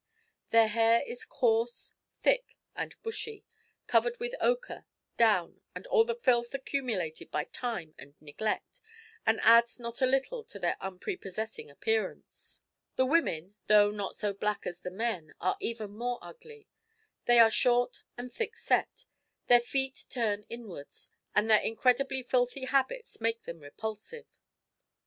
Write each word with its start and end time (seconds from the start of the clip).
Their 0.49 0.69
hair 0.69 1.03
is 1.05 1.25
coarse, 1.25 1.93
thick, 2.11 2.57
and 2.75 2.99
bushy, 3.03 3.45
covered 3.85 4.19
with 4.19 4.33
ochre, 4.41 4.85
down, 5.15 5.61
and 5.75 5.85
all 5.85 6.03
the 6.05 6.15
filth 6.15 6.55
accumulated 6.55 7.29
by 7.29 7.43
time 7.43 7.93
and 7.99 8.15
neglect, 8.19 8.81
and 9.27 9.39
adds 9.43 9.79
not 9.79 10.01
a 10.01 10.07
little 10.07 10.43
to 10.45 10.57
their 10.57 10.75
unprepossessing 10.81 11.69
appearance. 11.69 12.61
The 12.95 13.05
women, 13.05 13.53
though 13.67 13.91
not 13.91 14.15
so 14.15 14.33
black 14.33 14.65
as 14.65 14.79
the 14.79 14.89
men, 14.89 15.35
are 15.39 15.55
even 15.59 15.91
more 15.91 16.17
ugly. 16.23 16.67
They 17.25 17.37
are 17.37 17.51
short 17.51 18.01
and 18.17 18.33
thick 18.33 18.57
set; 18.57 19.05
their 19.45 19.61
feet 19.61 20.05
turn 20.09 20.47
inwards, 20.49 21.11
and 21.35 21.47
their 21.47 21.61
incredibly 21.61 22.23
filthy 22.23 22.65
habits 22.65 23.21
make 23.21 23.43
them 23.43 23.59
repulsive. 23.59 24.25